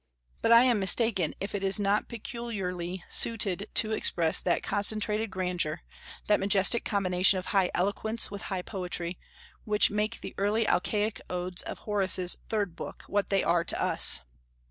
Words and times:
But 0.41 0.51
I 0.51 0.63
am 0.63 0.79
mistaken 0.79 1.35
if 1.39 1.53
it 1.53 1.61
is 1.63 1.79
not 1.79 2.07
peculiarly 2.09 3.03
suited 3.07 3.69
to 3.75 3.91
express 3.91 4.41
that 4.41 4.63
concentrated 4.63 5.29
grandeur, 5.29 5.81
that 6.25 6.39
majestic 6.39 6.83
combination 6.83 7.37
of 7.37 7.45
high 7.53 7.69
eloquence 7.75 8.31
with 8.31 8.41
high 8.49 8.63
poetry, 8.63 9.19
which 9.63 9.91
make 9.91 10.21
the 10.21 10.33
early 10.39 10.65
Alcaic 10.67 11.21
Odes 11.29 11.61
of 11.61 11.77
Horace's 11.85 12.37
Third 12.49 12.75
Book 12.75 13.03
what 13.05 13.29
they 13.29 13.43
are 13.43 13.63
to 13.63 13.79
us. 13.79 14.21